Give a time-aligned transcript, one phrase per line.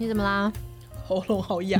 [0.00, 0.50] 你怎么啦？
[1.06, 1.78] 喉咙好痒。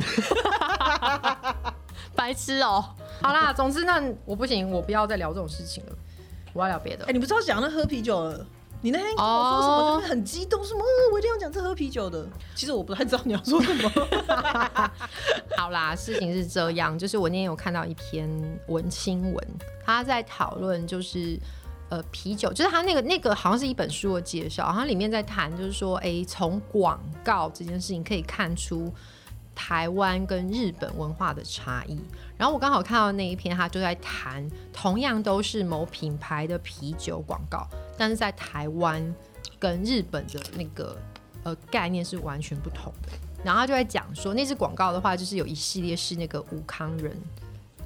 [2.13, 2.85] 白痴哦、
[3.19, 5.97] 好啦，总之那我不行，我不要再聊这种事情了，
[6.53, 7.13] 我要聊别的哎、。
[7.13, 8.45] 你不是要讲那喝啤酒了？
[8.79, 9.73] 你那天跟我说什么？
[9.73, 12.23] 哦就是很激动，什么、呃我一定要讲这喝啤酒的。
[12.53, 13.89] 其实我不太知道你要说什么。
[15.57, 18.29] 好啦，事情是这样，就是我那天有看到一篇
[18.67, 19.47] 文新闻，
[19.83, 21.39] 他在讨论就是
[21.91, 28.91] 呃啤酒，就是他那个那个好像是一本书的介绍，然后里面在谈就是说，哎、从广告这件事情可以看出。
[29.53, 31.99] 台湾跟日本文化的差异，
[32.37, 37.67] 然后我刚好看到那一篇，他就在谈，同样都是某品牌的啤酒广告，
[37.97, 39.13] 但是在台湾
[39.59, 40.97] 跟日本的那个
[41.43, 43.09] 呃概念是完全不同的。
[43.43, 47.15] 然后他就在讲说，那支广告的话，就是有一系列是那个武康人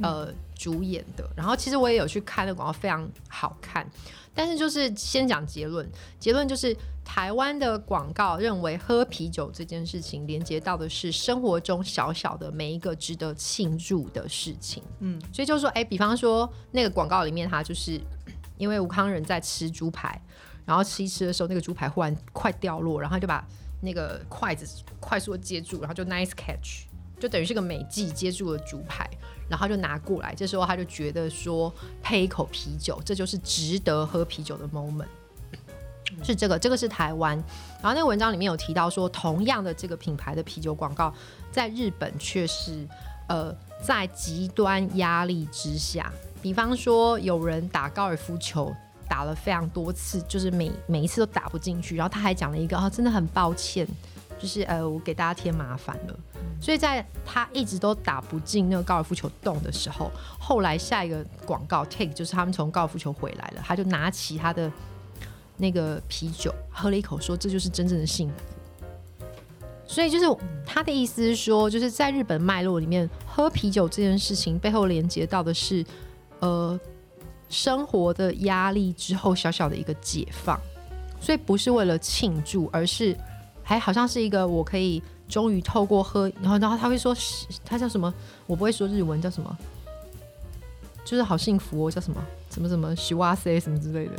[0.02, 1.30] 呃主演的。
[1.36, 3.88] 然后其实我也有去看那个广告，非常好看。
[4.34, 14.84] 但是就是先讲结论，结论就是台湾的广告认为喝啤酒这件事情连接到的是生活中小小的每一个值得庆祝的事情。
[15.00, 17.98] 嗯，所以就是说，哎、比方说那个广告里面，他就是
[18.58, 20.22] 因为吴康仁在吃猪排，
[20.66, 23.48] 然后吃一吃的时候，那个猪排忽然快掉落，然后他就把
[23.80, 26.88] 那个筷子快速的接住，然后就 nice catch，
[27.20, 29.10] 就等于是个美技接住了竹排，
[29.50, 30.34] 然后就拿过来。
[30.36, 35.08] 这时候他就觉得说，配一口啤酒，这就是值得喝啤酒的 moment。
[36.24, 37.36] 是这个，这个是台湾。
[37.82, 41.14] 然后那个文章里面有提到说，同样的这个品牌的啤酒广告，
[41.52, 42.88] 在日本却是
[43.28, 48.74] 呃在极端压力之下，比方说有人打高尔夫球。
[49.08, 53.88] 打了非常多次，就是每每一次都打不进去，然后他还讲了一个啊，真的很抱歉，
[54.38, 56.20] 就是呃，我给大家添麻烦了。
[56.62, 64.72] 所以在他一直都打不进那个高尔夫球洞的时候，后来下一个广告 take 就是他们从高尔夫球回来了，他就拿起他的
[65.58, 68.36] 那个啤酒喝了一口，说这就是真正的幸福。
[69.88, 70.26] 所以就是
[70.66, 75.86] 他的意思是说，就是在日本脉络里面，喝啤酒这件事情背后连接到的是，
[76.40, 76.80] 呃，
[77.50, 80.60] 生活的压力之后小小的一个解放，
[81.22, 83.16] 所以不是为了庆祝，而是
[83.66, 87.14] 还好像是一个我可以终于透过喝，然后然后他会说
[87.66, 88.14] 他叫什么，
[88.48, 89.58] 我不会说日文叫什么，
[91.04, 92.24] 就是好幸福哦，叫什么？
[92.52, 94.14] 什么什么喜哇塞什么之类的，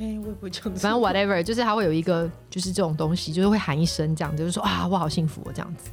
[0.00, 0.64] 哎、我也不会讲。
[0.74, 5.90] 反正 whatever，就是他会有一个就是这种东西，就是会喊一声这样，就是说啊我好幸福哦这样子，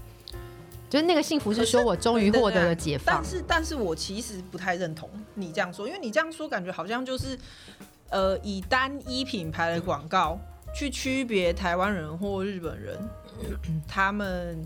[0.89, 3.15] 就是那个幸福是说我终于获得了解放。
[3.15, 7.39] 但，是，但是我其实不太认同你这样说，因为你这样说感觉好像就是，
[8.09, 10.37] 呃，以单一品牌的广告
[10.73, 12.97] 去区别台湾人或日本人，
[13.87, 14.63] 他们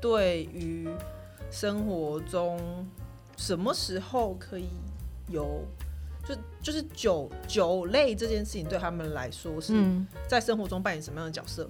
[0.00, 0.88] 对于
[1.50, 2.86] 生活中
[3.36, 4.68] 什么时候可以
[5.28, 5.64] 有，
[6.28, 11.68] 就就是酒酒类这件事情对他们来说是嗯在生活中扮演什么样的角色。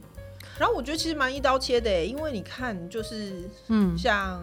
[0.59, 4.43] 然后我觉得其实蛮一刀切的，因为你看，就是嗯，像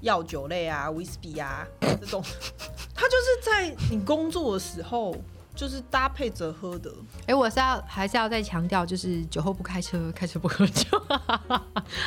[0.00, 2.22] 药酒类啊、威士忌啊这种，
[2.94, 5.14] 它就是在你工作的时候
[5.58, 6.88] 就是搭配着喝的。
[7.26, 10.86] 哎、我是要还是要再强调，就是酒后不开车，开车不喝酒。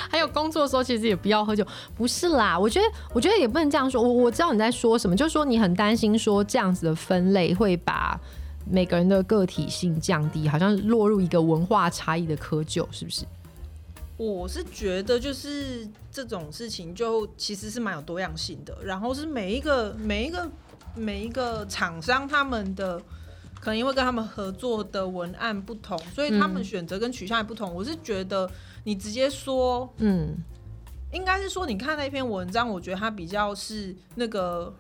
[0.10, 1.68] 还有工作的时候，其实也不要喝酒。
[1.94, 4.02] 不是啦，我觉得，我觉得也不能这样说。
[4.02, 8.18] 我我知道你在说什么，就是说你很担心说这样子的分类会把
[8.66, 13.26] 每个人的个体性降低，好像落入一个文化差异的窠臼，是不是？
[14.16, 20.50] 我是觉得就是这种事情就其实是蛮有多样性的，然后是每一个每一个
[20.96, 23.02] 每一个厂商他们的
[23.62, 27.74] 可能因为跟他们合作的文案不同，所以他们嗯选择跟取向也不同。
[27.74, 28.50] 我是觉得
[28.84, 30.36] 你直接说嗯
[31.14, 34.74] 应该是说，你看那篇文章，我觉得他比较是那个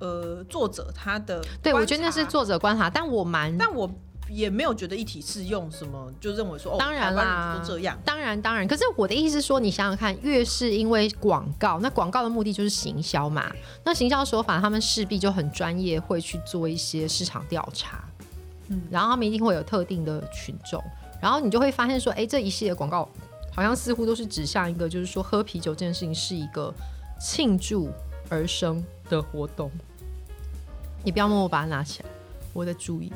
[0.00, 3.88] 呃作者他的，对，我觉得那是，作者观察，但我蛮但我
[4.30, 7.98] 也没有觉得一体适用什么，就认为说哦，当然啦人都这样。
[8.04, 8.66] 当然，当然。
[8.66, 13.52] 可是我的意思是说，你想想看，越是因为广告，那广告的目的就是行销嘛。
[13.84, 18.04] 那行销手法，他们势必就很专业，会去做一些市场调查。
[18.68, 20.82] 嗯，然后他们一定会有特定的群众，
[21.20, 23.08] 然后你就会发现说，哎，这一系列广告
[23.52, 26.72] 好像似乎都是指向一个，就是说喝啤酒这件事情是一个
[27.20, 27.90] 庆祝
[28.28, 29.68] 而生的活动。
[31.02, 32.08] 你不要默默把它拿起来，
[32.52, 33.12] 我在注意。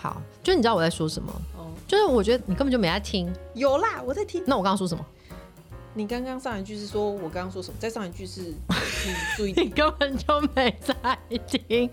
[0.00, 3.30] 好好，就你知道我在说什么，哦，就是我觉得你根本就没在听。
[3.54, 4.42] 有啦，我在听。
[4.46, 5.04] 那我刚刚说什么？
[5.92, 7.76] 你刚刚上一句是说我刚刚说什么？
[7.78, 10.94] 再上一句是 你注意你根本就没在
[11.48, 11.90] 听，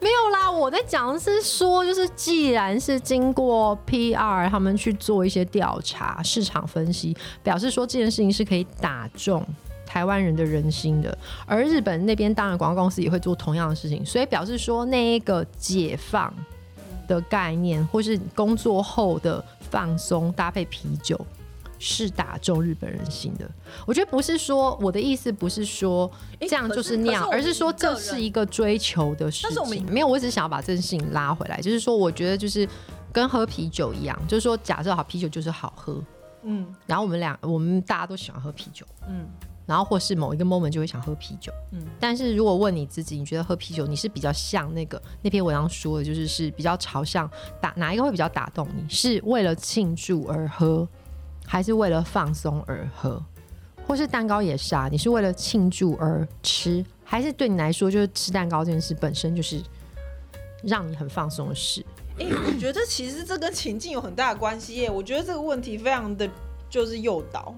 [0.00, 0.50] 没有啦。
[0.50, 9.46] 我在讲的是说，就是既然是经过 PR 他们去做一些调查、市场分析，表示说这件事情是可以打中
[9.86, 11.16] 台湾人的人心的，
[11.46, 16.34] 而日本那边当然广告公司也会做同样的事情，所以表示说那一个解放
[17.08, 21.18] 的概念，或是工作后的放松搭配啤酒。
[21.80, 23.48] 是打中日本人心的。
[23.86, 26.10] 我觉得不是说我的意思不是说
[26.40, 29.86] 这样就是那样，可是是而是说这是一个追求的事情。
[29.86, 32.68] 没有，我只是想要把这件事情拉回来，就是说，我觉得就是
[33.12, 36.02] 跟喝啤酒一样，就是说，假设好啤酒就是好喝，
[36.42, 39.28] 嗯然后我们俩我们大家都喜欢喝啤酒，嗯
[39.68, 41.52] 然后或是某一个 moment 就会想喝啤酒。
[41.72, 47.30] 嗯，但是如果问你自己，你觉得喝啤酒你是比较像那个那篇文章说的，就是是比较朝向
[47.60, 48.88] 打哪一个会比较打动你？
[48.88, 50.88] 是为了庆祝而喝，
[51.46, 53.22] 还是为了放松而喝？
[53.86, 59.62] 或是蛋糕也是啊，你是为了庆祝而吃，还是对你来说就是吃蛋糕这件事本身就是
[60.62, 61.84] 让你很放松的事？
[62.18, 64.90] 哎、我觉得其实这跟情境有很大的关系耶。
[64.90, 66.28] 我觉得这个问题非常的
[66.68, 67.54] 就是诱导，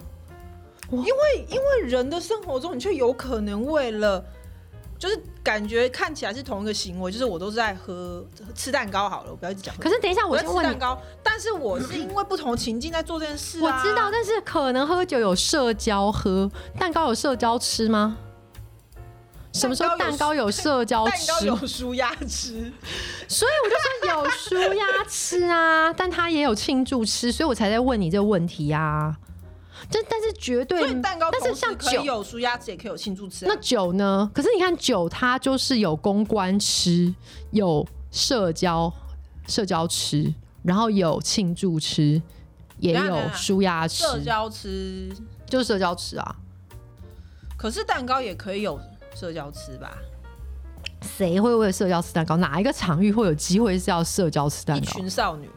[0.91, 4.25] 因为因为人的生活中，你却有可能为了。
[4.99, 8.23] 就是感觉看起来是同一个行为，就是我都是在喝
[8.55, 9.75] 吃蛋糕好了，我不要一直讲。
[9.79, 13.65] 可是等一下，我先问你，蛋糕，但是我是因为不同情境在做这件事啊。
[13.65, 18.19] 我知道，但是可能喝酒有社交喝，蛋糕有社交吃吗？
[19.55, 21.47] 什么时候蛋糕有社交蛋糕吃？
[21.47, 22.71] 有舒压吃，
[23.27, 29.17] 所以我就说有舒压吃啊，但他也有庆祝吃，所以我才在问你这个问题啊。
[29.89, 33.49] 这但是绝对所以蛋糕但是像酒可以有舒压吃，也可以有庆祝吃、啊。
[33.49, 34.31] 那酒呢？
[34.35, 37.15] 可是你看酒，它就是有公关吃，
[37.53, 38.93] 有社交
[39.47, 42.21] 社交吃，然后有庆祝吃，
[42.79, 45.09] 也有舒压吃，社交吃，
[45.47, 46.37] 就是社交吃啊。
[47.57, 48.81] 可是蛋糕也可以有
[49.15, 49.97] 社交吃吧？
[51.03, 52.37] 谁会为了社交吃蛋糕？
[52.37, 54.93] 哪一个场域会有机会是要社交吃蛋糕一糕？
[54.93, 55.49] 群少女，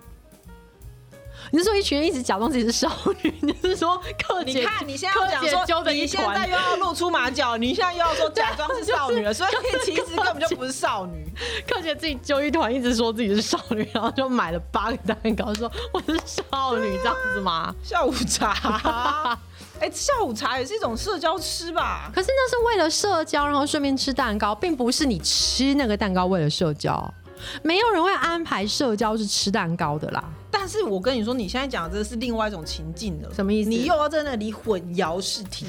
[1.53, 2.91] 你是说一群人一直假装自己是少
[3.21, 3.31] 女？
[3.41, 4.53] 你是说克姐？
[4.53, 9.51] 你看你现在要讲说，着一你现在又要露出马脚，你现在又要说假装是少女了， 所以
[9.85, 11.23] 其实根本就不是少女。
[11.69, 17.71] 柯姐自己揪一团，一直说自己是少女，然后就买了八个蛋糕，说我是少女，这样子吗？
[17.83, 19.37] 下午茶，
[19.79, 22.09] 哎、下午茶也是一种社交吃吧？
[22.15, 27.13] 可是那是为了社交，然后顺便吃蛋糕，并不是你吃那个蛋糕为了社交。
[27.61, 30.23] 没有人会安排社交是吃蛋糕的啦。
[30.55, 33.69] 但是我跟你说，你现在讲的这是另外一种情境了，什么意思？
[33.69, 35.67] 你又要在那里混淆视听。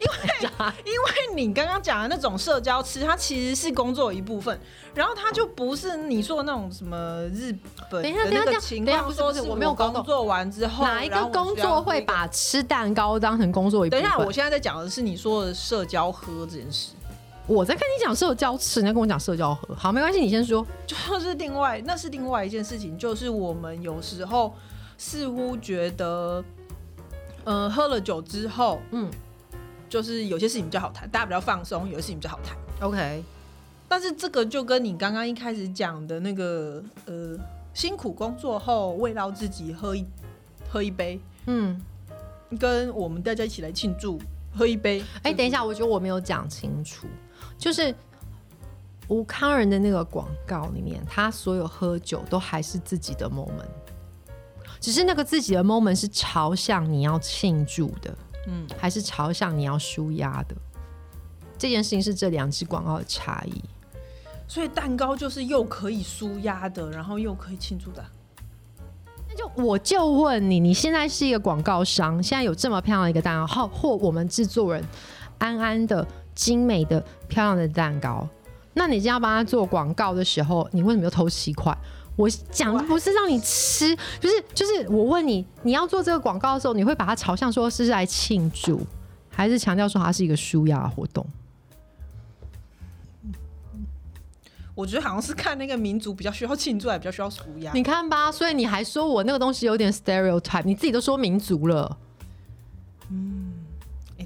[0.00, 0.14] 因为
[0.86, 4.58] 因为你刚刚讲的那种社交吃，它其实是工作一部分，
[4.94, 7.54] 然后它就不是你说的那种什么日
[7.90, 14.02] 本等一下的那个情况，说是我没有工作完之后，哪一个工作会把吃蛋糕当成工作一部分？
[14.02, 16.92] 等一下，我现在在讲的是你说的社交喝这件事，
[17.50, 19.74] 我在跟你讲社交吃，你在跟我讲社交喝。
[19.74, 20.64] 好，没关系，你先说。
[20.86, 24.54] 就是另外那是另外一件事情，就是我们有时候
[24.96, 26.44] 似乎觉得，
[27.42, 29.10] 呃，喝了酒之后，嗯
[29.88, 32.56] 就是有些事情比较好谈，大家比较放松，有些事情比较好谈。
[32.88, 33.24] ，OK，
[33.88, 37.36] 但是这个就跟你刚刚一开始讲的那个，呃，
[37.74, 40.06] 辛苦工作后慰劳自己喝一
[40.68, 41.80] 喝一杯，嗯，
[42.60, 44.20] 跟我们大家一起来庆祝
[44.56, 45.02] 喝一杯。
[45.24, 47.08] 哎、等一下，我觉得我没有讲清楚，
[47.60, 47.94] 就是
[49.08, 53.68] 吴康仁的那个广告里面，他所有喝酒都还是自己的 moment，
[54.80, 58.16] 只是那个自己的 moment 是朝向你要庆祝的，
[58.46, 60.56] 嗯，还是朝向你要舒压的。
[61.58, 63.62] 这件事情是这两支广告的差异。
[64.48, 68.02] 所以蛋糕就是又可以舒压的，然后又可以庆祝的。
[69.28, 74.82] 那就我就问你，你现在是一个广告商，现在有这么漂亮的一个蛋糕，或或我们制作人
[75.38, 78.28] 安安的精美的漂亮的蛋糕，
[78.74, 81.76] 那你今天要帮他做广告的时候，你为什么又偷七块？
[82.16, 88.86] 我讲的不是让你吃，就是就是我问你，你要做这个广告的时候，你会把它朝向说是来庆祝，
[89.30, 91.26] 还是强调说它是一个舒压活动？
[94.74, 97.70] 我觉得好像是看那个民族比较需要庆祝，还比较需要舒压。
[97.72, 101.98] 你看吧，所以你还说我那个东西有点 stereotype，你自己都说民族了。
[103.10, 103.16] 哎、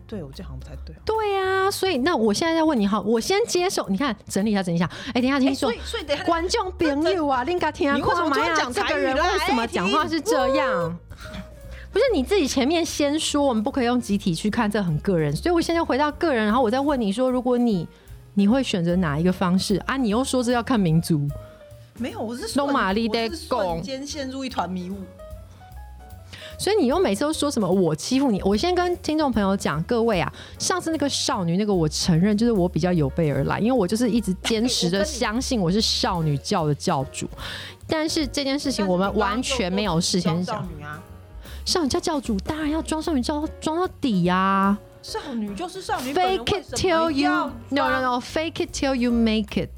[0.06, 0.98] 对我这样好像不太对哦。
[1.04, 3.86] 对呀、所以那我现在在问你，好，我先接受。
[3.88, 4.88] 你看，整理一下，整理一下。
[5.08, 10.98] 哎、等一下，哎、听说、所以所以等下，观众朋友啊，你为什么突然呀讲这个人为什么哎讲话是这样？
[11.92, 15.34] 不是你自己前面先说，我们不可以用集体去看，这很个人。
[15.34, 17.86] 所以我现在回到个人，然后我再问你说，如果你
[18.34, 19.96] 你会选择哪一个方式啊？
[19.96, 21.28] 你又说是要看民族，
[21.98, 24.96] 没有，我是弄瞬玛丽在我是瞬间陷入一团迷雾。
[26.58, 28.40] 所以你又每次都说什么我欺负你？
[28.42, 37.28] 我先跟听众朋友讲，各位啊，上次那个少女那个，我承认就是我比较有备而来，因为我就是一直坚持的我跟你相信我是少女教的教主。
[37.86, 41.02] 但是这件事情我们完全没有事先讲，少女啊，
[41.64, 47.30] 少女教教主当然要装少女教装到底呀、少女就是少女，Fake it till you
[47.70, 49.68] no no no fake it till you make it。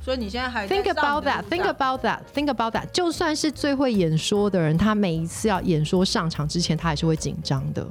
[0.00, 2.20] 所以你现在还在 Think about that, think about that.
[2.34, 2.86] Think about that.
[2.90, 7.86] 就算是最会演说的人，他每一次要演说上场之前，他还是会紧张的。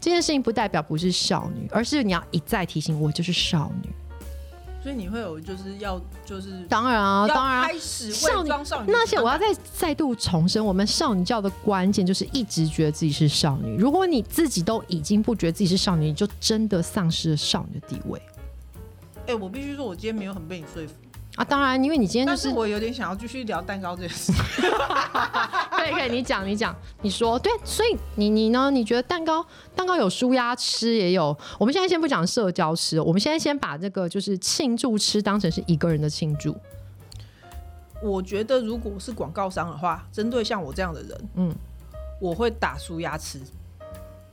[0.00, 3.90] 这件事情不代表不是少女，而是你要一再提醒我就是少女。
[4.82, 13.76] 所以你会有就是要就是当然啊，当然啊、开始少女少女那些我要再再度重申，我们少女教的关键就是一直觉得自己是少女。
[13.76, 18.22] 如果你自己都已经不觉得自己是少女，你就真的丧失了少女的地位
[19.26, 20.94] 哎、我必须说，我今天没有很被你说服，
[21.36, 21.44] 啊！
[21.44, 24.32] 当然，因为你今天就但是我有点想要继续聊蛋糕这件事。
[25.70, 28.70] 可以可以，你讲你讲，你说对，所以你你呢？
[28.70, 29.44] 你觉得蛋糕
[29.74, 31.36] 蛋糕有舒压吃，也有。
[31.58, 36.54] 我们现在先不讲社交吃，我们现在先把这个就是庆祝吃当成是一个人的庆祝。
[38.02, 41.54] 我觉得如果是广告商的话，针对像我这样的人，嗯嗯，
[42.20, 43.40] 我会打输压吃。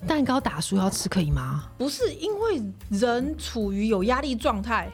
[0.08, 1.66] 蛋糕打输要吃可以吗？
[1.78, 4.90] 不是因为人处于有压力状态，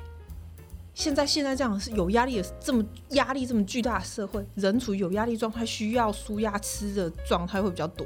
[0.94, 8.06] 现在现在这样是有压力的这么压力这么巨大的社会，人处于有压力状态，需要舒压吃的状态会比较多，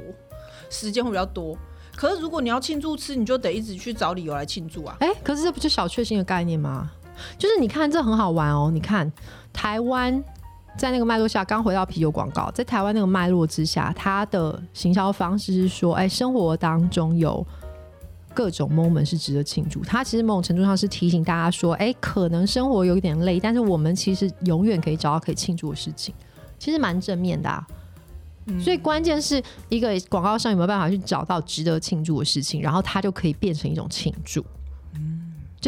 [0.70, 1.56] 时间会比较多。
[1.94, 4.96] 可是如果你要庆祝吃，你就得一直去找理由来庆祝啊。
[5.00, 6.90] 哎、可是这不就小确幸的概念吗？
[7.36, 8.70] 就是你看，这很好玩哦。
[8.72, 9.12] 你看
[9.52, 10.22] 台湾
[10.76, 17.44] 在那个脉络下，刚回到啤酒广告，在台湾那个脉络之下，它的行销方式是说，哎、生活当中有
[18.38, 19.82] 各种 moment 是值得庆祝。
[19.82, 26.14] 它其实某种程度上是提醒大家说，哎、可能生活有一点累，但是我们其实永远可以找到可以庆祝的事情，
[26.56, 27.66] 其实蛮正面的、啊。
[28.60, 34.44] 所以关键是一个广告商有没有办法去找到值得庆祝的事情，然后它就可以变成一种庆祝。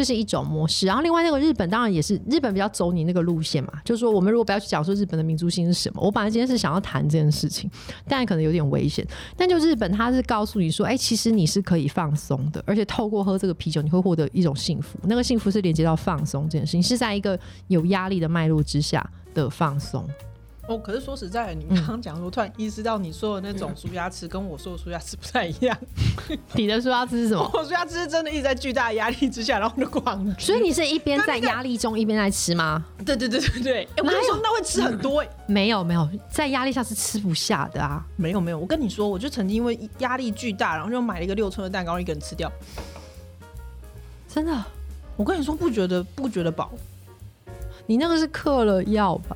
[0.01, 7.69] 这是一种模式，然后另外那个日本当然也是日本比较走你那个路线嘛，就是说我们如果不要去讲说日本的民族性是什么，我本来今天是想要谈这件事情，
[8.07, 9.05] 但可能有点危险。
[9.37, 20.03] 但就日本，它是告诉你说，哎、其实你是可以放松的，而且透过喝这个啤酒，你会获得一种幸福，那个幸福是连接到放松这件事情，是在一个有压力的脉络之下的放松。
[20.71, 25.77] 哦，可是说实在的，你刚刚讲说，突然意识到你说的那种舒压吃跟我说的舒压吃不太一样。
[26.55, 27.49] 你的舒压吃是什么？
[27.53, 30.45] 我舒压吃是真的一直在巨大的压力之下，然后就狂吃。
[30.45, 32.85] 所以你是一边在压力中一边在吃吗？
[33.05, 38.05] 对对对对对，哎、我跟你说，那会吃很多哎、没有没有，在压力下是吃不下的啊。
[38.15, 42.51] 没有没有，我跟你说，我就曾经因为压力巨大，然后就买了一个六寸的蛋糕，一个人吃掉。
[44.27, 44.63] 真的，
[45.17, 46.71] 我跟你说，不觉得不觉得饱，
[47.85, 49.35] 你那个是嗑了药吧？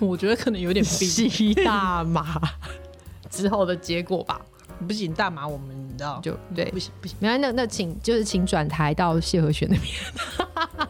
[0.00, 1.08] 我觉得可能有点病。
[1.08, 2.40] 吸大麻
[3.30, 4.40] 之后的结果吧，
[4.86, 6.78] 不行，大麻我们你知道，就对不。
[6.78, 7.16] 行不行。
[7.20, 10.88] 没关系那那请就是请转台到谢和弦那边，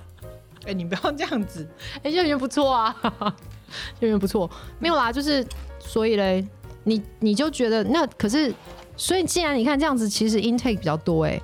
[0.66, 1.66] 哎、你不要这样子。
[2.02, 2.94] 哎、谢和弦不错啊，
[4.00, 4.50] 谢和弦不错。
[4.78, 5.46] 没有啦，就是
[5.78, 6.46] 所以嘞，
[6.84, 8.52] 你你就觉得那可是，
[8.96, 11.40] 所以既然你看这样子，其实 intake 比较多哎、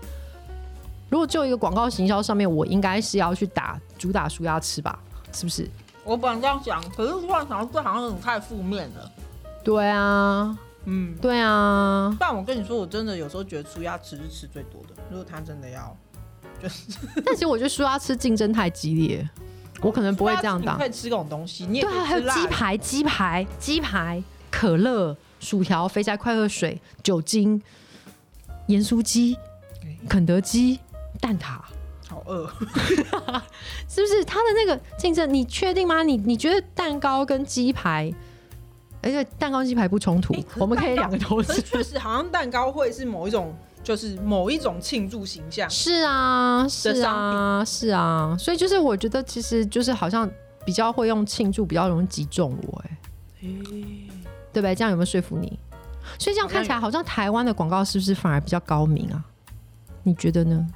[1.09, 4.99] 如果就一个广告行销上面，我应该是要去打主打舒压吃吧，
[5.33, 5.69] 是不是？
[6.05, 9.11] 我本来这样想，可是突然想到，这好像有点太负面了。
[9.63, 15.03] 对啊，嗯，对啊，但我跟你说，我真的有时候觉得舒压吃是吃最多的。
[15.11, 15.95] 如果他真的要，
[16.63, 16.85] 就是
[17.25, 19.29] 但其实我觉得舒压吃竞争太激烈，
[19.83, 20.87] 我可能不会这样打你可。
[20.87, 22.29] 以吃这种东西，你也对啊，还有。
[22.31, 27.63] 鸡排、鸡排、鸡排、可乐、薯条、肥宅快乐水、酒精、
[28.67, 29.37] 盐酥鸡、
[30.09, 30.81] 肯德基、
[31.21, 31.59] 蛋挞，
[32.23, 32.47] 好饿。
[33.89, 34.25] 是不是？
[34.25, 36.03] 他的那个竞争，你确定吗？
[36.03, 38.13] 你你觉得蛋糕跟鸡排，
[39.03, 41.63] 而且蛋糕鸡排不冲突我们可以两个都可是吃。
[41.63, 45.69] 确实，好像蛋糕会是某一种，就是某一种庆祝形象。
[45.71, 50.31] 是啊，是啊，是啊，所以就是我觉得，其实就是好像
[50.65, 52.99] 比较会用庆祝，比较容易击中我、哎，
[53.41, 54.75] 对不对？
[54.75, 55.59] 这样有没有说服你？
[56.19, 59.25] 所以这样看起来，好像台湾的广告是不是反而比较高明啊？
[60.03, 60.67] 你觉得呢？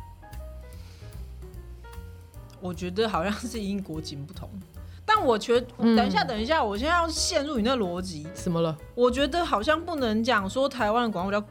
[2.64, 4.49] 我觉得好像是因国情不同。
[5.04, 8.26] 但我觉得，嗯等一下，等一下，我现在要陷入你那逻辑。
[8.35, 8.75] 什么了？
[8.94, 11.47] 我觉得好像不能讲说台湾的广告比较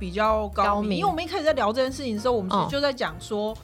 [0.00, 3.56] 比较高明，因为我们一开始在聊这件事情的时候，我们其哦实就在讲说，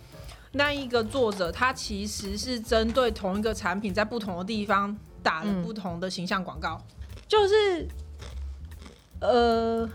[0.52, 6.80] 那一个作者他其实是针对同一个产品，在不同的地方打了嗯不同的形象广告，
[7.26, 7.88] 就是
[9.18, 9.88] 呃，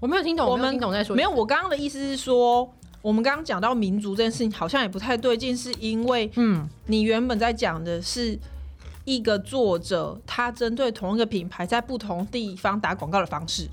[0.00, 2.72] 我没有听懂，我们听懂在说没有，我刚刚的意思是说，
[3.04, 8.38] 我们刚刚讲到民族这件事情，好像也不太对劲，是因为嗯，你原本在讲的是
[9.04, 13.68] 一个作者，他针对同一个品牌在不同地方打广告的方式。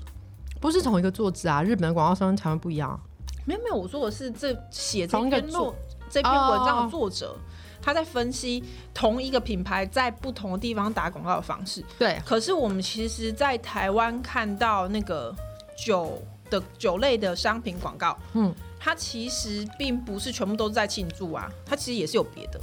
[0.60, 3.00] 不是同一个作者啊，日本的广告商跟台湾不一样啊。
[3.46, 5.72] 没有没有，我说的是这写这同一个篇论
[6.10, 7.34] 这篇文章的作者，
[7.80, 8.62] 他在分析
[8.92, 11.82] 同一个品牌在不同的地方打广告的方式。
[11.98, 15.34] 对，可是我们其实，在台湾看到那个
[15.74, 22.60] 酒的酒类的商品广告，嗯，它其实并不是全部都是在庆祝啊，它其实也是有别的。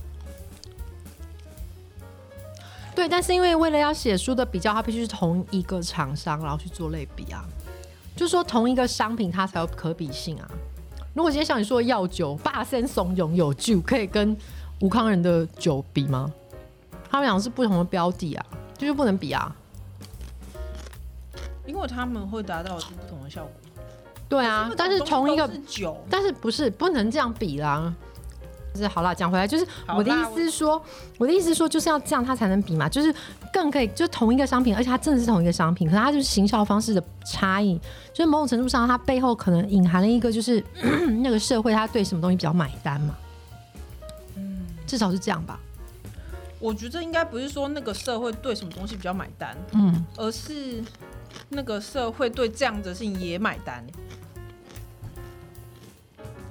[2.94, 7.46] 对，但是因为为了要写书的比较，它必须是同一个厂商，然后去做类比啊，
[8.18, 10.52] 就是说同一个商品它才有可比性啊。
[11.14, 14.36] 如果今天像你说的药酒，霸森怂恿有酒，可以跟
[14.82, 16.30] 吴康仁的酒比吗？
[17.10, 18.46] 他们俩是不同的标的啊，
[18.78, 19.56] 就是不能比啊。
[21.66, 23.54] 因为他们会达到不同的效果。
[24.30, 27.94] 对啊，但是同一个酒，但是不是不能这样比啦。
[28.72, 30.80] 就是好啦，讲回来，就是我的意思是说，
[31.18, 33.14] 我的意思是说，就是要这样，它才能比嘛，就是
[33.52, 37.80] 更可以，就同一个商品，而且它真的是同一个商品，可是它就是行销方式的差异，
[38.14, 40.64] 就是某种程度上，它背后可能隐含了一个，就是
[41.24, 43.18] 那个社会它对什么东西比较买单嘛，
[44.36, 45.60] 嗯，至少是这样吧，
[46.60, 50.82] 我觉得应该不是说那个社会对什么东西比较买单，嗯，而是
[51.50, 53.84] 那个社会对这样子的事情也买单，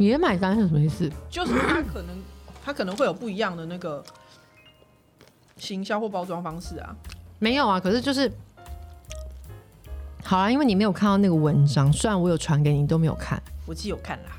[0.06, 1.10] 也买单是什么意思？
[1.28, 2.16] 就是他可能
[2.64, 4.02] 他可能会有不一样的那个
[5.56, 6.96] 行销或包装方式啊。
[7.38, 8.30] 没有啊，可是就是。
[10.24, 13.42] 好啦，因为你没有看到那个文章，虽然我有传给你，你都没有看。
[13.64, 14.32] 我其实有看啦，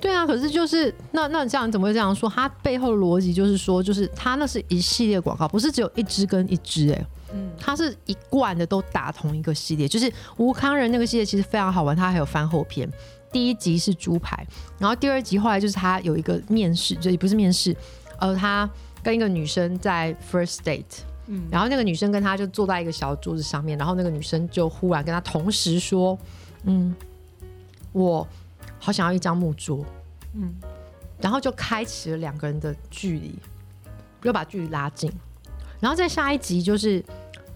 [0.00, 2.28] 对啊，可是就是那那这样你怎么会这样说？
[2.28, 9.86] 它背后的逻辑就是说，就是它那是一系列广告，不是只有一支跟一支哎、嗯，它是一贯的都打同一个系列。
[9.86, 12.90] 就是吴康仁那个系列其实非常好玩，它还有番后篇。
[13.32, 14.46] 第一集是猪排，
[14.78, 17.74] 然后第二集后来就是他有一个面试，就也不是面试，
[18.18, 18.68] 呃，他
[19.02, 21.48] 跟一个女生在 first date，嗯。
[21.50, 26.18] 然后那个女生跟他就坐在一个小桌子上面，然后那个女生就忽然跟他同时说，
[26.64, 26.94] 嗯，
[27.92, 28.28] 我
[28.78, 29.84] 好想要一张木桌，
[30.34, 30.54] 嗯，
[31.20, 33.34] 然后就开启了两个人的距离，
[34.22, 35.10] 又把距离拉近。
[35.80, 37.04] 然后在下一集就是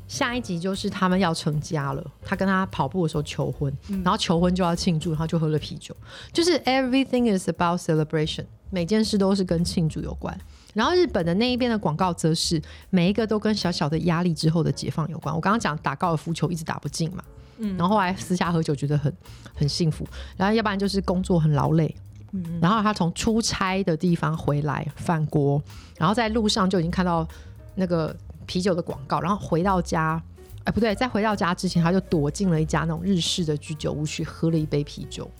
[0.08, 4.02] 下一集就是他们要成家了，他跟他跑步的时候求婚，嗯。
[4.04, 5.94] 然后求婚就要庆祝，然后就喝了啤酒，
[6.32, 10.38] 就是 everything is about celebration，每件事都是跟庆祝有关。
[10.74, 12.60] 然后日本的那一边的广告则是
[12.90, 15.34] 每一个都跟小小的压力之后的解放有关。
[15.34, 17.24] 我刚刚讲打高尔夫球一直打不进嘛，
[17.58, 17.76] 嗯。
[17.76, 19.12] 然后后来私下喝酒觉得很
[19.54, 21.92] 很幸福，然后要不然就是工作很劳累，
[22.32, 22.60] 嗯。
[22.60, 25.60] 然后他从出差的地方回来饭锅，
[25.98, 27.26] 然后在路上就已经看到
[27.74, 28.14] 那个
[28.46, 30.22] 啤酒的广告，然后回到家，
[30.64, 35.30] 哎不对，在回到家之前他就躲进了一家那种日式的居酒屋去喝了一杯啤酒，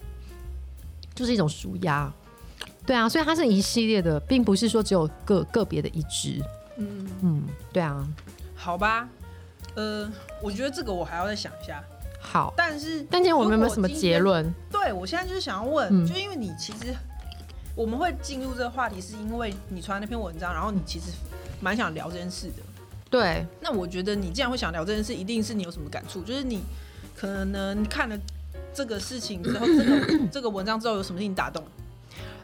[1.14, 2.12] 就是一种舒压。
[2.85, 6.40] 对啊，所以它是一系列的，并不是说只有个个别的一支。
[6.77, 7.42] 嗯，嗯，
[7.73, 8.07] 对啊，
[8.55, 9.09] 好吧，
[9.75, 10.09] 呃，
[10.40, 11.83] 我觉得这个我还要再想一下。
[12.21, 12.55] 好。
[12.57, 14.55] 但是，但今天我们有没有什么结论？
[14.71, 16.95] 对我现在就是想要问，嗯就因为你其实
[17.75, 21.07] 我们会进入这个话题，是因为你传那篇文章，然后你其实
[21.61, 22.62] 蛮想聊这件事的。
[23.09, 26.61] 对，那我觉得你既然会想聊这件事，一定是你有什么感触，就是你
[27.14, 28.19] 可能看了
[28.75, 31.62] 这个事情之后，这个 这个文章之后有什么事情打动？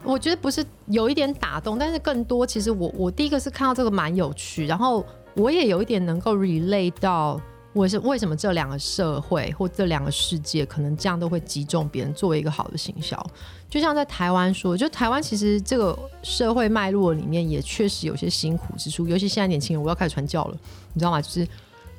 [0.05, 7.40] 我觉得不是有一点打动，但是更多其实我我第一个是看到这个蛮有趣，然后我也有一点能够 relate 到
[7.72, 13.18] 我是为什么这两个社会或这两个世界可能这样都会击中别人作为一个好的行销。
[13.70, 20.56] 就像在台湾说，就台湾其实这个社会脉络里面也确实有些辛苦之处，尤其现在年轻人，我要开始传教了，
[20.92, 21.22] 你知道吗？
[21.22, 21.48] 就是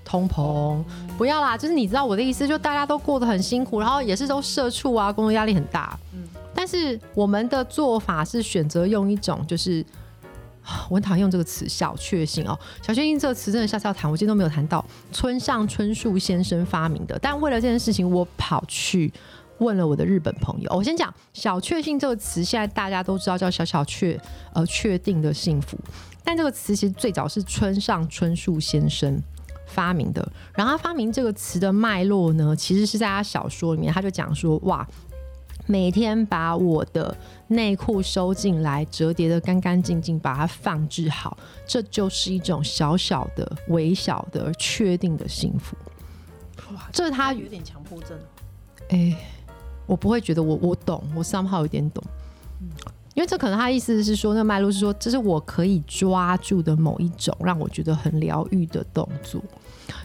[0.05, 0.83] 通膨，
[1.17, 9.83] 不要啦，就是你知道我的意思，就大家都过得很辛苦，然后也是都社畜啊，工作压力很大，嗯但是我们的做法是选择用一种就是。
[10.89, 14.83] 我很讨厌用这个词“小确幸”哦，“小确幸”这个词真的下次要谈，我今天都没有谈到。
[15.11, 19.11] 村上春树先生发明的，但为了这件事情，我跑去
[19.59, 20.71] 问了我的日本朋友。
[20.73, 24.19] 我先讲“小确幸”这个词，现在大家都知道叫“小小确”，
[24.53, 25.77] 呃，确定的幸福。
[26.23, 29.21] 但这个词其实最早是村上春树先生
[29.67, 30.25] 发明的。
[30.53, 34.87] 然后他发明这个词的脉络呢，其实是在他小说里面，他就讲说，哇，
[35.65, 37.15] 每天把我的
[37.53, 45.75] 内裤收进来，折叠的干干净净，把它放置好，这就是一种小小的、微小的、确定的幸福。
[46.73, 48.17] 哇，这是他有点强迫症。
[48.89, 49.15] 哎、
[49.85, 52.03] 我不会觉得我我懂，我 somehow 有点懂，
[53.13, 59.41] 因为这可能他意思是说，那脉络是说，这是我可以抓住的某一种让我觉得很疗愈的动作。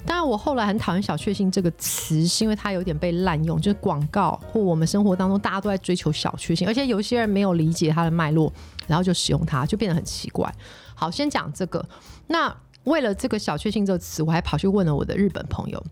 [0.05, 8.53] 当然，我后来很讨厌“小确幸”这个词，是因为它有点被滥用，就是广告或我们生活当中大家都在追求小确幸，而且有些人没有理解它的脉络，
[8.87, 10.53] 然后就使用它，就变得很奇怪。
[10.95, 11.85] 好，先讲这个。
[12.27, 15.83] 那为了这个“小确幸”这个词，我还跑去问了我的日本朋友，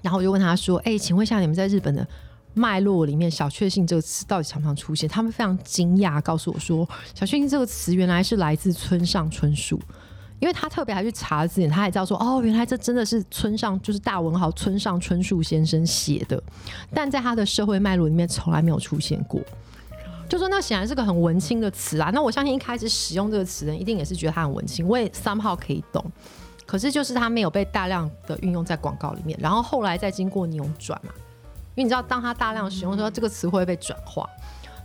[0.00, 2.06] 然后我就问他说：“哎、请问一下，你们在日本的
[2.54, 9.80] 脉络里面，‘小确幸’这个词到底常不常出现？”他们非常惊讶，告诉我说：“小确幸这个词原来是来自村上春树。”
[10.40, 16.42] 因为他特别还去查字典，他还知道说哦，原来这真的是村上就是大文豪村上春树先生写的，
[16.92, 19.40] 但在他的社会脉络里面从来没有出现过。
[20.28, 22.10] 就说那显然是个很文青的词啊。
[22.12, 26.04] 那我相信一开始使用这个词的人一定也是觉得它很文青，我也 somehow 可以懂。
[26.66, 31.12] 可是就是它没有被大量的运用在广告里面，然后后来再经过扭转嘛，
[31.74, 34.28] 因为你知道，当他大量使用的时候，这个词会被转化。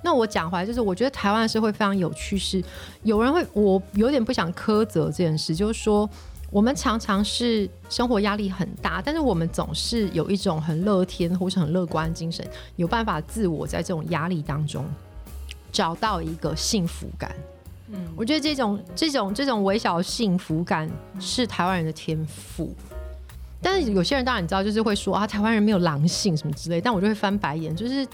[0.01, 2.63] 那我讲回来，就是我觉得台湾社会非常有趣，是
[3.03, 6.09] 有人会，我有点不想苛责这件事，就是说
[6.49, 12.47] 我们常常是生活压力很大，但是我们总是有一种很乐天或是很乐观精神，
[12.77, 14.85] 有办法自我在这种压力当中
[15.71, 17.35] 找到一个幸福感。
[17.91, 22.73] 嗯，我觉得这种这种这种微小的幸福感是台湾人的天赋。
[23.61, 28.07] 但是有些人当然你知道，就是会说啊，台湾人没有狼性什么之类，但我就会翻白眼，就是。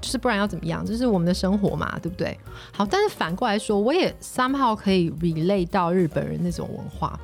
[0.00, 0.84] 就是不然要怎么样？
[0.84, 2.36] 这是我们的生活嘛，对不对？
[2.72, 7.16] 好，但是反过来说，我也三号可以 relate 到日本人那种文化，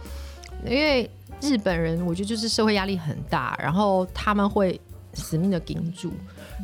[0.64, 4.80] 因为日本人我觉得就是社会压力很大，然后他们会
[5.12, 6.12] 死命的盯住。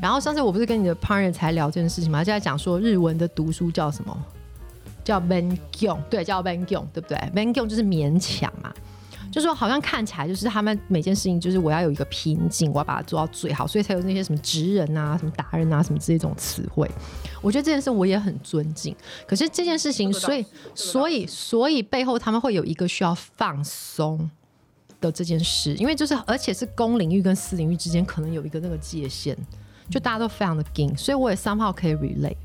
[0.00, 2.20] 然后上次我不是跟你的 partner 才聊这件事情吗？
[2.20, 4.16] 就在讲说日文的读书叫什么？
[5.02, 8.72] 叫 bengyong，对，叫 bengyong，对不对？bengyong 就是勉强嘛。
[9.34, 16.88] 就说好像看起来就是他们每件事情就是我要有一个瓶颈，我要把它做到最好，所以才有那些什么职人啊、什么达人啊、什么这种词汇。
[17.42, 18.94] 我觉得这件事我也很尊敬。
[19.26, 24.30] 可是这件事情，所以所以所以背后他们会有一个需要放松
[25.00, 29.36] 的这件事，因为就是而且是公领域跟私领域之间可能有一个那个界限，
[29.90, 32.36] 就大家都非常的紧，所以我也三号可以 relate。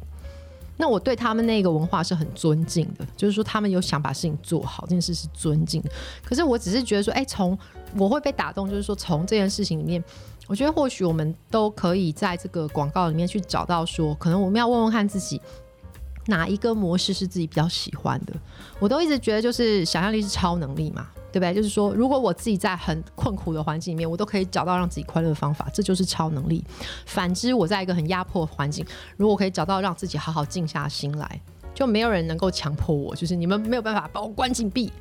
[0.79, 5.83] 那我对他们那个文化是很尊敬的，就是说他们有想把事情做好，这件事是尊敬。
[6.23, 7.57] 可是我只是觉得说，哎，从
[7.97, 10.01] 我会被打动，就是说从这件事情里面，
[10.47, 15.41] 我觉得或许我们都可以在这个广告里面去找到说，可能我们要问问看自己。
[16.25, 18.33] 哪一个模式是自己比较喜欢的？
[18.77, 21.53] 我都一直觉得，就是想象力是超能力嘛，对不对？
[21.53, 26.63] 就是说，如果我自己在很困苦的环境里面，我都可以找到让自己快乐的方法，这就是超能力。
[27.05, 28.85] 反之，我在一个很压迫环境，
[29.17, 31.41] 如果可以找到让自己好好静下心来，
[31.73, 34.91] 就没有人能够强迫我，就是你们没有办法把我关禁闭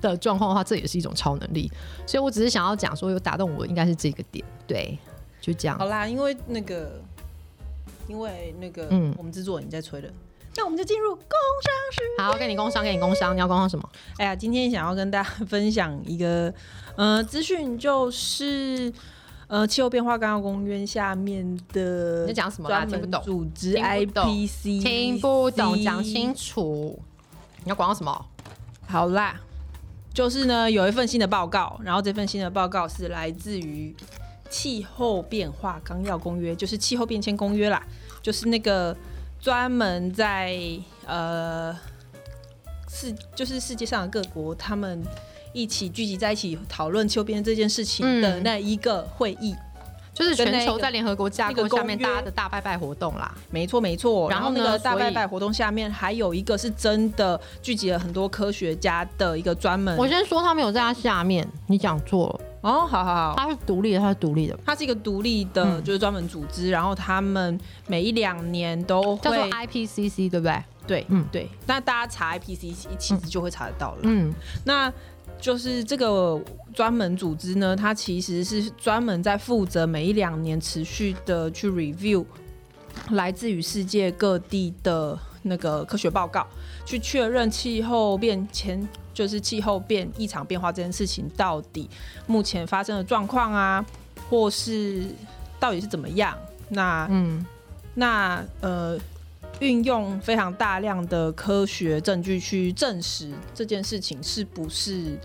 [0.00, 1.70] 的状况的话，这也是一种超能力。
[2.06, 4.98] 所以我只是想要讲说，有打动我应该是这个点，对，
[5.40, 5.78] 就这样。
[5.78, 7.00] 好啦，因为那个。
[8.06, 10.08] 因为那个，嗯，我们制作人在催了，
[10.58, 11.24] 那我们就进入工
[11.62, 12.02] 商时。
[12.20, 13.88] 好，给你工商，给你工商，你要工商什么？
[14.18, 16.52] 哎呀，今天想要跟大家分享一个
[16.96, 18.92] 呃资讯，就是
[19.46, 22.68] 呃气候变化纲要公约下面的你讲什么？
[22.86, 27.00] 听不懂组织 IPC，听不懂，讲清楚。
[27.62, 28.26] 你要广告什么？
[28.88, 29.40] 好啦，
[30.12, 33.94] 就是呢有一份新的报告，然后这份新的报告是来自于。
[34.50, 37.86] 气候变化纲要公约就是气候变迁公约啦，
[38.22, 38.96] 就是那个
[39.40, 40.58] 专门在
[41.06, 41.76] 呃
[42.88, 45.02] 世就是世界上的各国他们
[45.52, 49.54] 一起聚集在一起讨论秋边这件事情的那一个会议，
[50.18, 53.32] 就是全球在联合国架构下面大家的大拜拜活动啦。
[53.50, 59.96] 没错没错，然后那个大拜拜活动下面还有一个是真的聚集了很多科学家的一个专门。
[59.96, 62.40] 我先说他没有在他下面，你讲错了。
[62.60, 70.64] 哦，好好好，它是独立的，它是独立的，它是一个独立的，就是专门组织，然后他们每一两年都会叫做 IPCC，对不对？
[70.84, 71.48] 对，嗯，对。
[71.66, 73.98] 那大家查 IPCC，其实就会查得到了。
[74.02, 74.92] 嗯，那
[75.40, 76.40] 就是这个
[76.74, 82.24] 专门组织呢，它其实是专门在负责每一两年持续的去 review
[83.10, 86.46] 来自于世界各地的那个科学报告，
[86.84, 88.88] 去确认气候变迁。
[89.14, 91.90] 就是气候变异常变化这件事情，到底
[92.28, 93.84] 目前发生的状况啊，
[94.30, 95.02] 或是
[95.58, 96.38] 到底是怎么样？
[96.68, 97.44] 那嗯，
[97.94, 98.96] 那呃，
[99.60, 105.18] 运用非常大量的科学证据去证实这件事情是不是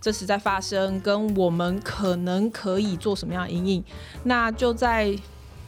[0.00, 3.84] 这实在发生，跟我们可能可以做什么样的阴影？
[4.24, 5.16] 那就在。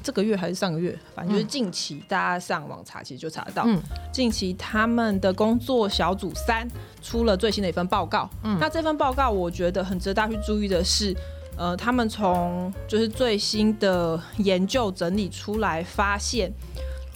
[0.04, 3.64] 这个月还是上个月，反正就是近期，大家上网查其实就查得到。
[4.10, 6.66] 近期他们的工作小组三
[7.00, 8.28] 出了最新的一份报告。
[8.58, 11.14] 那这份报告我觉得很值得大家去注意的是，
[11.56, 16.52] 呃，他们从就是最新的研究整理出来，发现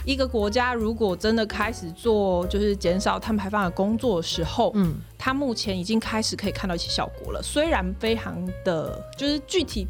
[0.07, 7.42] 一个国家如果真的开始做就是减少碳排放的工作的时候，嗯，它目前已经开始可以看到一些效果了。
[7.42, 9.87] 虽然非常的就是具体。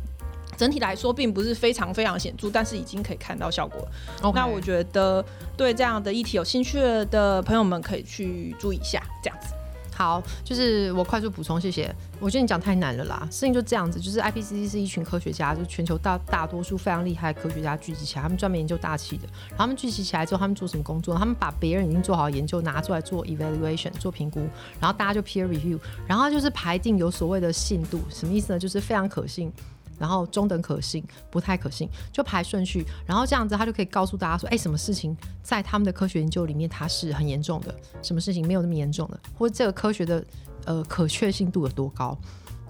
[0.57, 4.33] 整体来说，并不是非常非常显著，但是已经可以看到效果了。
[4.35, 5.23] 那我觉得
[5.55, 9.03] 对这样的议题有兴趣的朋友们，可以去注意一下。
[9.23, 9.53] 这样子，
[9.97, 11.91] 好，就是我快速补充，谢谢。
[12.21, 19.25] 我觉得你讲太难了啦，事情就这样子，就是 IPCC 是一群科学家，就是全球大大多数非常厉害的科学家聚集起来，他们专门研究大气的。
[19.49, 21.17] 然后他们聚集起来之后，他们做什么工作？
[21.17, 24.41] 他们把别人已经做好研究拿出来做 evaluation 做评估，
[24.79, 28.59] 然后大家就 peer review，然后就是排定有所谓的信度，什么意思呢？
[28.59, 29.51] 就是非常可信。
[29.99, 40.25] 然后中等可信，不太可信，就排顺序，然后这样子他就可以告诉大家说，哎，什么事情在他们的科学研究里面它是很严重的，什么事情没有那么严重的，或者这个科学的
[40.65, 42.17] 呃可确信度有多高。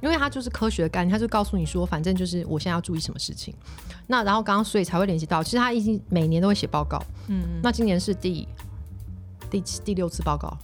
[0.03, 3.53] 因为它就是科学的概念，它就告诉你说，反正就是我现在要注意什么事情。
[4.07, 7.03] 那然后刚刚所以才会联系到，其实他已经每年都会写报告。
[7.29, 8.47] 嗯，那今年是第
[9.51, 10.55] 第七第六次报告，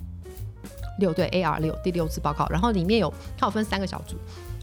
[0.99, 4.17] 六对 A R 六第六次报告，然后里面有它有分三个小组。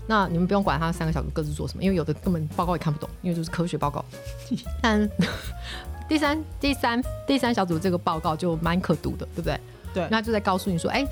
[0.10, 4.04] 那你们不用管他三个小组各自做什么，因为有的根本报告也看不懂，因为就是科学报告。
[4.82, 5.08] 但
[6.10, 9.60] 第三第三第三小组这个报告就蛮可读的，对不对？
[9.94, 11.06] 对，那就在告诉你说，哎。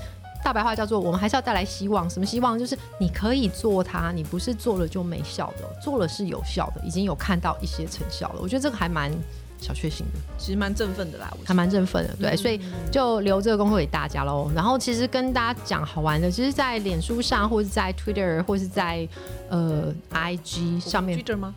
[0.44, 2.08] 大白话叫做，我们还是要带来希望。
[2.08, 2.56] 什么希望？
[2.56, 8.40] 就是你可以做它，你不是做了就没效的，做了是有效的，已经有看到一些成效了。
[8.40, 9.12] 我觉得这个还蛮。
[9.60, 14.50] 小确幸的，其实蛮振奋的啦，还蛮振奋的，对，所以就留这个功课给大家喽。
[14.54, 19.06] 然后其实跟大家讲好玩的，其实，在脸书上，或者在 Twitter，或是在
[19.48, 21.54] 呃 IG 上面，Twitter 吗？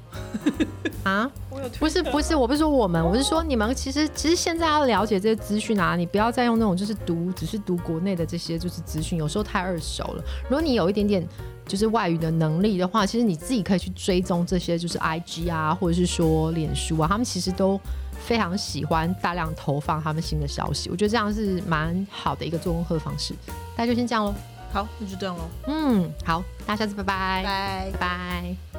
[1.04, 1.32] 啊，
[1.80, 3.74] 不是不是，我不是说我们，我是说你们。
[3.74, 10.24] 其实其实现在要了解这些资讯啊，你不要再用那种就是读只是读国内的这些就是资讯，有时候太二手了。
[10.44, 11.28] 如果你有一点点
[11.72, 17.80] 就是外语的能力的话，其实你自己可以去追踪这些，就是 IG 啊，或者是说脸书啊，他们其实都
[18.20, 20.90] 非常喜欢大量投放他们新的消息。
[20.90, 23.34] 我觉得这样是蛮好的一个做功课方式。
[23.78, 24.36] 大家就先这样喽。
[24.74, 25.44] 好，那就这样喽。
[25.68, 28.71] 嗯，好，大家下次拜拜，拜拜。